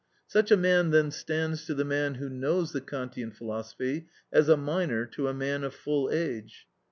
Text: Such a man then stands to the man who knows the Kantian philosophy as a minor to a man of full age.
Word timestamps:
Such 0.25 0.49
a 0.49 0.57
man 0.57 0.89
then 0.89 1.11
stands 1.11 1.65
to 1.67 1.75
the 1.75 1.85
man 1.85 2.15
who 2.15 2.27
knows 2.27 2.71
the 2.71 2.81
Kantian 2.81 3.29
philosophy 3.29 4.07
as 4.33 4.49
a 4.49 4.57
minor 4.57 5.05
to 5.05 5.27
a 5.27 5.33
man 5.35 5.63
of 5.63 5.75
full 5.75 6.09
age. 6.09 6.65